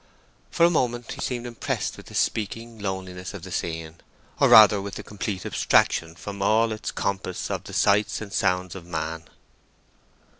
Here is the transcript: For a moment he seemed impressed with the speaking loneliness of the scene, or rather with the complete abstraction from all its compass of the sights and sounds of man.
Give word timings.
For 0.49 0.65
a 0.65 0.71
moment 0.71 1.11
he 1.11 1.21
seemed 1.21 1.45
impressed 1.45 1.95
with 1.95 2.07
the 2.07 2.15
speaking 2.15 2.79
loneliness 2.79 3.35
of 3.35 3.43
the 3.43 3.51
scene, 3.51 3.97
or 4.39 4.49
rather 4.49 4.81
with 4.81 4.95
the 4.95 5.03
complete 5.03 5.45
abstraction 5.45 6.15
from 6.15 6.41
all 6.41 6.71
its 6.71 6.89
compass 6.89 7.51
of 7.51 7.65
the 7.65 7.73
sights 7.73 8.19
and 8.19 8.33
sounds 8.33 8.73
of 8.73 8.83
man. 8.83 9.25